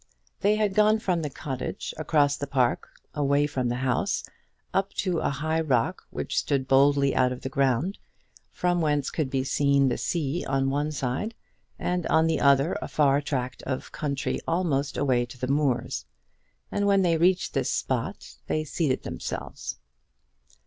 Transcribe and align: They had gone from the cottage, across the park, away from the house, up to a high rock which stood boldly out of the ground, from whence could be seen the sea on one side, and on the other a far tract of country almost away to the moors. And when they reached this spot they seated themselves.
They 0.39 0.55
had 0.55 0.73
gone 0.73 0.97
from 0.97 1.21
the 1.21 1.29
cottage, 1.29 1.93
across 1.95 2.35
the 2.35 2.47
park, 2.47 2.89
away 3.13 3.45
from 3.45 3.69
the 3.69 3.75
house, 3.85 4.23
up 4.73 4.95
to 4.95 5.19
a 5.19 5.29
high 5.29 5.61
rock 5.61 6.07
which 6.09 6.39
stood 6.39 6.67
boldly 6.67 7.15
out 7.15 7.31
of 7.31 7.41
the 7.41 7.49
ground, 7.53 7.99
from 8.51 8.81
whence 8.81 9.11
could 9.11 9.29
be 9.29 9.43
seen 9.43 9.89
the 9.89 9.99
sea 9.99 10.43
on 10.49 10.71
one 10.71 10.91
side, 10.91 11.35
and 11.77 12.07
on 12.07 12.25
the 12.25 12.39
other 12.41 12.75
a 12.81 12.87
far 12.87 13.21
tract 13.21 13.61
of 13.67 13.91
country 13.91 14.39
almost 14.47 14.97
away 14.97 15.23
to 15.27 15.37
the 15.37 15.45
moors. 15.47 16.07
And 16.71 16.87
when 16.87 17.03
they 17.03 17.17
reached 17.17 17.53
this 17.53 17.69
spot 17.69 18.37
they 18.47 18.63
seated 18.63 19.03
themselves. 19.03 19.77